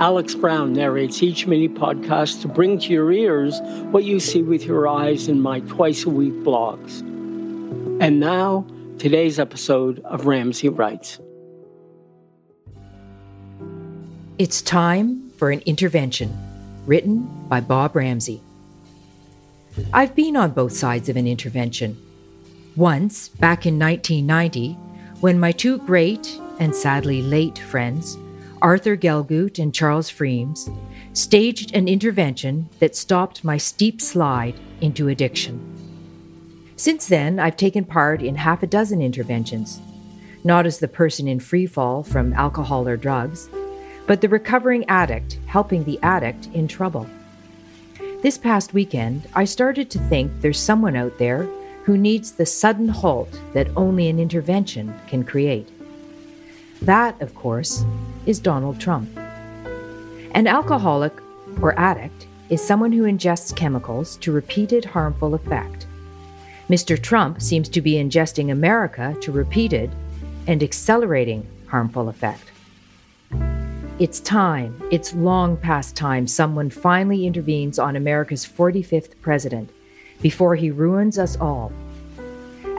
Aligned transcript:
Alex 0.00 0.36
Brown 0.36 0.74
narrates 0.74 1.24
each 1.24 1.48
mini 1.48 1.68
podcast 1.68 2.42
to 2.42 2.48
bring 2.48 2.78
to 2.78 2.92
your 2.92 3.10
ears 3.10 3.60
what 3.90 4.04
you 4.04 4.20
see 4.20 4.42
with 4.42 4.64
your 4.64 4.86
eyes 4.86 5.26
in 5.26 5.40
my 5.40 5.58
twice 5.60 6.04
a 6.04 6.10
week 6.10 6.34
blogs. 6.44 7.00
And 8.00 8.20
now, 8.20 8.64
today's 8.98 9.40
episode 9.40 9.98
of 10.04 10.26
Ramsay 10.26 10.68
Writes. 10.68 11.18
It's 14.38 14.62
time 14.62 15.30
for 15.30 15.50
an 15.50 15.62
intervention, 15.66 16.32
written 16.86 17.28
by 17.48 17.60
Bob 17.60 17.96
Ramsay. 17.96 18.40
I've 19.92 20.14
been 20.14 20.36
on 20.36 20.52
both 20.52 20.74
sides 20.74 21.08
of 21.08 21.16
an 21.16 21.26
intervention. 21.26 22.00
Once, 22.76 23.30
back 23.30 23.66
in 23.66 23.80
1990, 23.80 24.74
when 25.18 25.40
my 25.40 25.50
two 25.50 25.78
great 25.78 26.38
and 26.60 26.72
sadly 26.72 27.20
late 27.20 27.58
friends, 27.58 28.16
Arthur 28.60 28.96
Gelgut 28.96 29.58
and 29.58 29.74
Charles 29.74 30.10
Freems, 30.10 30.68
staged 31.12 31.74
an 31.74 31.88
intervention 31.88 32.68
that 32.78 32.96
stopped 32.96 33.44
my 33.44 33.56
steep 33.56 34.00
slide 34.00 34.54
into 34.80 35.08
addiction. 35.08 35.60
Since 36.76 37.08
then, 37.08 37.40
I've 37.40 37.56
taken 37.56 37.84
part 37.84 38.22
in 38.22 38.36
half 38.36 38.62
a 38.62 38.66
dozen 38.66 39.02
interventions, 39.02 39.80
not 40.44 40.66
as 40.66 40.78
the 40.78 40.88
person 40.88 41.26
in 41.26 41.40
free 41.40 41.66
fall 41.66 42.02
from 42.02 42.32
alcohol 42.34 42.86
or 42.86 42.96
drugs, 42.96 43.48
but 44.06 44.20
the 44.20 44.28
recovering 44.28 44.88
addict 44.88 45.38
helping 45.46 45.84
the 45.84 45.98
addict 46.02 46.48
in 46.54 46.68
trouble. 46.68 47.06
This 48.22 48.38
past 48.38 48.74
weekend, 48.74 49.28
I 49.34 49.44
started 49.44 49.90
to 49.90 49.98
think 50.08 50.40
there's 50.40 50.58
someone 50.58 50.96
out 50.96 51.18
there 51.18 51.44
who 51.84 51.96
needs 51.96 52.32
the 52.32 52.46
sudden 52.46 52.88
halt 52.88 53.40
that 53.54 53.68
only 53.76 54.08
an 54.08 54.18
intervention 54.18 54.94
can 55.06 55.24
create. 55.24 55.68
That, 56.82 57.20
of 57.20 57.34
course, 57.34 57.84
is 58.26 58.38
Donald 58.38 58.80
Trump. 58.80 59.08
An 60.34 60.46
alcoholic 60.46 61.12
or 61.60 61.78
addict 61.78 62.26
is 62.50 62.64
someone 62.64 62.92
who 62.92 63.02
ingests 63.02 63.54
chemicals 63.54 64.16
to 64.18 64.32
repeated 64.32 64.84
harmful 64.84 65.34
effect. 65.34 65.86
Mr. 66.68 67.00
Trump 67.00 67.40
seems 67.40 67.68
to 67.70 67.80
be 67.80 67.94
ingesting 67.94 68.52
America 68.52 69.16
to 69.20 69.32
repeated 69.32 69.90
and 70.46 70.62
accelerating 70.62 71.46
harmful 71.66 72.08
effect. 72.08 72.52
It's 73.98 74.20
time, 74.20 74.80
it's 74.92 75.14
long 75.14 75.56
past 75.56 75.96
time, 75.96 76.26
someone 76.26 76.70
finally 76.70 77.26
intervenes 77.26 77.78
on 77.78 77.96
America's 77.96 78.46
45th 78.46 79.20
president 79.20 79.70
before 80.22 80.54
he 80.54 80.70
ruins 80.70 81.18
us 81.18 81.36
all. 81.36 81.72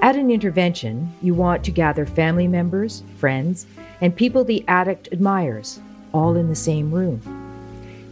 At 0.02 0.16
an 0.16 0.32
intervention, 0.32 1.14
you 1.22 1.34
want 1.34 1.62
to 1.66 1.72
gather 1.72 2.06
family 2.06 2.48
members, 2.48 3.04
friends, 3.18 3.68
and 4.00 4.16
people 4.16 4.46
the 4.46 4.64
addict 4.70 5.10
admires, 5.12 5.82
all 6.14 6.38
in 6.38 6.48
the 6.48 6.56
same 6.56 6.90
room. 6.90 7.22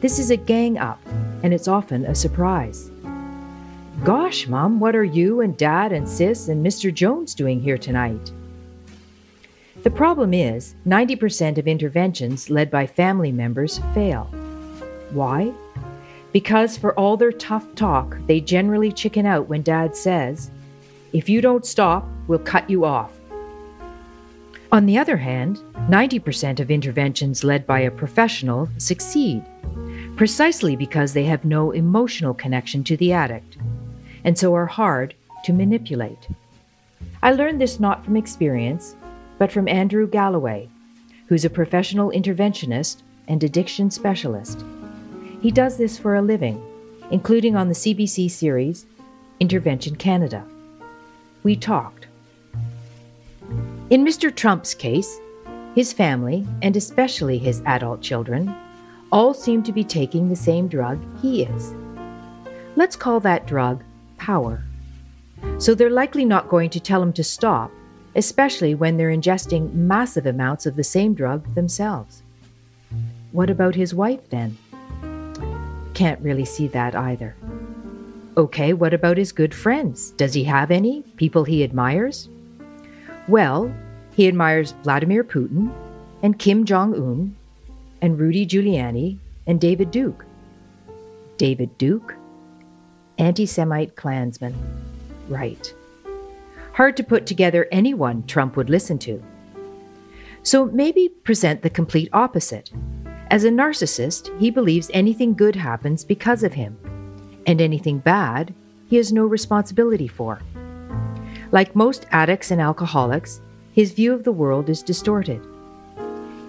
This 0.02 0.20
is 0.20 0.30
a 0.30 0.36
gang 0.36 0.78
up, 0.78 1.00
and 1.44 1.54
it's 1.54 1.70
often 1.70 2.06
a 2.06 2.14
surprise. 2.14 2.92
Gosh, 4.04 4.48
Mom, 4.48 4.82
what 4.82 4.98
are 4.98 5.04
you 5.04 5.40
and 5.40 5.58
Dad 5.58 5.94
and 5.94 6.08
Sis 6.08 6.50
and 6.50 6.64
Mr. 6.64 6.94
Jones 6.94 7.34
doing 7.34 7.62
here 7.62 7.78
tonight? 7.78 8.32
The 9.84 9.90
problem 9.90 10.34
is 10.34 10.76
90% 10.86 11.58
of 11.58 11.70
interventions 11.70 12.50
led 12.50 12.70
by 12.70 12.86
family 12.86 13.32
members 13.32 13.80
fail. 13.94 14.26
Why? 15.12 15.54
Because 16.34 16.78
for 16.78 16.94
all 17.00 17.16
their 17.16 17.32
tough 17.32 17.74
talk, 17.76 18.18
they 18.28 18.42
generally 18.42 18.92
chicken 18.92 19.26
out 19.26 19.48
when 19.48 19.62
dad 19.62 19.96
says, 19.96 20.52
If 21.18 21.28
you 21.28 21.42
don't 21.42 21.66
stop, 21.66 22.08
we'll 22.28 22.38
cut 22.38 22.70
you 22.70 22.86
off. 22.86 23.12
On 24.72 24.86
the 24.86 25.00
other 25.00 25.18
hand, 25.18 25.58
90% 25.90 26.60
of 26.60 26.70
interventions 26.70 27.44
led 27.44 27.66
by 27.66 27.80
a 27.80 27.90
professional 27.90 28.70
succeed, 28.78 29.44
precisely 30.16 30.76
because 30.76 31.14
they 31.14 31.24
have 31.24 31.44
no 31.44 31.72
emotional 31.72 32.36
connection 32.36 32.84
to 32.84 32.98
the 32.98 33.14
addict, 33.14 33.58
and 34.26 34.38
so 34.38 34.54
are 34.54 34.68
hard 34.68 35.16
to 35.44 35.54
manipulate. 35.54 36.28
I 37.24 37.32
learned 37.32 37.60
this 37.60 37.80
not 37.80 38.06
from 38.06 38.16
experience, 38.16 38.96
but 39.40 39.52
from 39.52 39.68
Andrew 39.68 40.06
Galloway, 40.08 40.70
who's 41.26 41.46
a 41.46 41.50
professional 41.50 42.12
interventionist 42.12 43.02
and 43.28 43.44
addiction 43.44 43.90
specialist. 43.90 44.64
He 45.42 45.50
does 45.50 45.80
this 45.80 45.98
for 45.98 46.14
a 46.14 46.22
living, 46.22 46.62
including 47.10 47.56
on 47.56 47.70
the 47.70 47.74
CBC 47.74 48.30
series 48.30 48.86
Intervention 49.40 49.96
Canada. 49.96 50.46
We 51.48 51.56
talked. 51.56 52.08
In 53.90 54.04
Mr. 54.04 54.36
Trump's 54.36 54.74
case, 54.74 55.18
his 55.76 55.94
family, 55.94 56.46
and 56.62 56.76
especially 56.76 57.38
his 57.38 57.62
adult 57.66 58.02
children, 58.02 58.54
all 59.14 59.34
seem 59.34 59.64
to 59.64 59.72
be 59.72 59.86
taking 59.86 60.28
the 60.28 60.36
same 60.36 60.68
drug 60.68 61.00
he 61.22 61.44
is. 61.44 61.74
Let's 62.76 62.98
call 62.98 63.22
that 63.22 63.48
drug 63.48 63.82
power. 64.18 64.62
So 65.58 65.74
they're 65.74 65.90
likely 65.90 66.26
not 66.26 66.50
going 66.50 66.70
to 66.72 66.82
tell 66.82 67.02
him 67.02 67.14
to 67.14 67.24
stop, 67.24 67.72
especially 68.14 68.76
when 68.76 68.98
they're 68.98 69.18
ingesting 69.18 69.74
massive 69.74 70.26
amounts 70.26 70.66
of 70.66 70.76
the 70.76 70.84
same 70.84 71.14
drug 71.14 71.56
themselves. 71.56 72.24
What 73.32 73.50
about 73.50 73.74
his 73.74 73.96
wife 73.96 74.30
then? 74.32 74.58
Can't 75.94 76.20
really 76.20 76.44
see 76.44 76.68
that 76.68 76.94
either. 76.94 77.38
Okay, 78.38 78.72
what 78.72 78.94
about 78.94 79.18
his 79.18 79.32
good 79.32 79.56
friends? 79.56 80.12
Does 80.12 80.36
he 80.36 80.44
have 80.44 80.70
any? 80.70 81.02
People 81.16 81.44
he 81.44 81.64
admires? 81.64 82.30
Well, 83.28 83.74
he 84.16 84.28
admires 84.28 84.76
Vladimir 84.84 85.24
Putin 85.24 85.74
and 86.22 86.38
Kim 86.38 86.64
Jong 86.64 86.94
un 86.94 87.36
and 88.00 88.20
Rudy 88.20 88.46
Giuliani 88.46 89.18
and 89.48 89.60
David 89.60 89.90
Duke. 89.90 90.24
David 91.38 91.76
Duke? 91.80 92.14
Anti 93.18 93.48
Semite 93.48 93.96
Klansman. 93.96 94.56
Right. 95.28 95.74
Hard 96.74 96.96
to 96.98 97.04
put 97.04 97.26
together 97.26 97.68
anyone 97.72 98.22
Trump 98.28 98.56
would 98.56 98.70
listen 98.70 99.00
to. 99.00 99.24
So 100.44 100.66
maybe 100.66 101.10
present 101.10 101.64
the 101.64 101.72
complete 101.72 102.10
opposite. 102.14 102.72
As 103.32 103.46
a 103.46 103.50
narcissist, 103.50 104.30
he 104.40 104.52
believes 104.52 104.92
anything 104.94 105.34
good 105.34 105.56
happens 105.56 106.06
because 106.06 106.44
of 106.44 106.54
him, 106.54 106.78
and 107.48 107.62
anything 107.62 107.98
bad 107.98 108.54
he 108.90 108.98
has 108.98 109.12
no 109.12 109.26
responsibility 109.26 110.08
for. 110.08 110.40
Like 111.52 111.76
most 111.76 112.06
addicts 112.12 112.52
and 112.52 112.62
alcoholics, 112.62 113.42
his 113.74 113.94
view 113.94 114.14
of 114.14 114.24
the 114.24 114.32
world 114.32 114.70
is 114.70 114.84
distorted. 114.84 115.42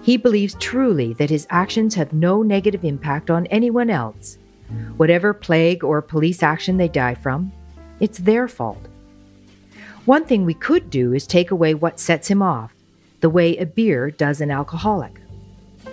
He 0.03 0.17
believes 0.17 0.55
truly 0.55 1.13
that 1.13 1.29
his 1.29 1.47
actions 1.49 1.95
have 1.95 2.13
no 2.13 2.41
negative 2.41 2.83
impact 2.83 3.29
on 3.29 3.45
anyone 3.47 3.89
else. 3.89 4.37
Whatever 4.97 5.33
plague 5.33 5.83
or 5.83 6.01
police 6.01 6.43
action 6.43 6.77
they 6.77 6.87
die 6.87 7.15
from, 7.15 7.51
it's 7.99 8.19
their 8.19 8.47
fault. 8.47 8.87
One 10.05 10.25
thing 10.25 10.45
we 10.45 10.53
could 10.53 10.89
do 10.89 11.13
is 11.13 11.27
take 11.27 11.51
away 11.51 11.73
what 11.73 11.99
sets 11.99 12.27
him 12.27 12.41
off, 12.41 12.73
the 13.19 13.29
way 13.29 13.57
a 13.57 13.65
beer 13.65 14.09
does 14.09 14.41
an 14.41 14.51
alcoholic. 14.51 15.19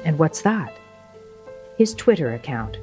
And 0.04 0.18
what's 0.18 0.42
that? 0.42 0.72
His 1.76 1.94
Twitter 1.94 2.32
account. 2.32 2.78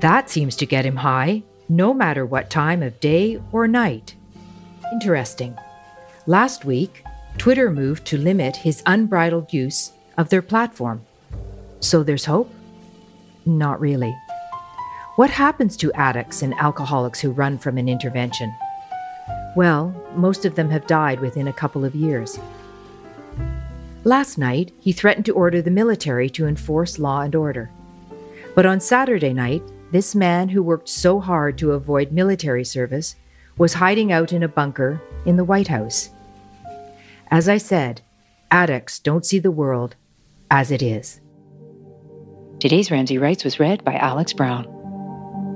That 0.00 0.28
seems 0.28 0.56
to 0.56 0.66
get 0.66 0.84
him 0.84 0.96
high, 0.96 1.42
no 1.70 1.94
matter 1.94 2.26
what 2.26 2.50
time 2.50 2.82
of 2.82 2.98
day 2.98 3.40
or 3.52 3.68
night. 3.68 4.16
Interesting. 4.92 5.56
Last 6.26 6.64
week, 6.64 7.04
Twitter 7.38 7.70
moved 7.70 8.04
to 8.06 8.18
limit 8.18 8.56
his 8.56 8.82
unbridled 8.86 9.52
use 9.52 9.92
of 10.18 10.30
their 10.30 10.42
platform. 10.42 11.06
So 11.78 12.02
there's 12.02 12.24
hope? 12.24 12.52
Not 13.46 13.80
really. 13.80 14.12
What 15.14 15.30
happens 15.30 15.76
to 15.76 15.92
addicts 15.92 16.42
and 16.42 16.54
alcoholics 16.54 17.20
who 17.20 17.30
run 17.30 17.56
from 17.56 17.78
an 17.78 17.88
intervention? 17.88 18.52
Well, 19.54 19.94
most 20.16 20.44
of 20.44 20.56
them 20.56 20.70
have 20.70 20.88
died 20.88 21.20
within 21.20 21.46
a 21.46 21.52
couple 21.52 21.84
of 21.84 21.94
years. 21.94 22.36
Last 24.02 24.38
night, 24.38 24.72
he 24.80 24.90
threatened 24.90 25.26
to 25.26 25.34
order 25.34 25.62
the 25.62 25.70
military 25.70 26.28
to 26.30 26.48
enforce 26.48 26.98
law 26.98 27.20
and 27.20 27.34
order. 27.36 27.70
But 28.56 28.66
on 28.66 28.80
Saturday 28.80 29.32
night, 29.32 29.62
this 29.90 30.14
man 30.14 30.48
who 30.48 30.62
worked 30.62 30.88
so 30.88 31.20
hard 31.20 31.58
to 31.58 31.72
avoid 31.72 32.12
military 32.12 32.64
service 32.64 33.16
was 33.58 33.74
hiding 33.74 34.12
out 34.12 34.32
in 34.32 34.42
a 34.42 34.48
bunker 34.48 35.02
in 35.26 35.36
the 35.36 35.44
White 35.44 35.68
House. 35.68 36.08
As 37.30 37.48
I 37.48 37.58
said, 37.58 38.00
addicts 38.50 38.98
don't 38.98 39.26
see 39.26 39.38
the 39.38 39.50
world 39.50 39.96
as 40.50 40.70
it 40.70 40.82
is. 40.82 41.20
Today's 42.58 42.90
Ramsay 42.90 43.18
Writes 43.18 43.44
was 43.44 43.60
read 43.60 43.84
by 43.84 43.94
Alex 43.94 44.32
Brown. 44.32 44.64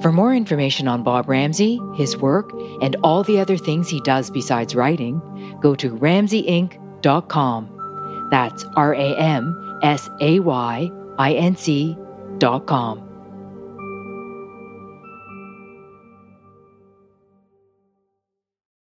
For 0.01 0.13
more 0.13 0.35
information 0.35 0.89
on 0.89 1.03
Bob 1.03 1.29
Ramsay, 1.29 1.79
his 1.97 2.17
work, 2.17 2.51
and 2.83 2.97
all 3.03 3.23
the 3.23 3.41
other 3.41 3.57
things 3.57 3.89
he 3.89 4.01
does 4.01 4.31
besides 4.31 4.75
writing, 4.75 5.21
go 5.61 5.75
to 5.77 5.97
ramsayinc.com. 5.97 8.29
That's 8.31 8.65
R 8.77 8.95
A 8.95 9.17
M 9.17 9.79
S 9.83 10.09
A 10.21 10.41
Y 10.41 10.91
I 11.19 11.33
N 11.35 11.57
C.com. 11.57 13.14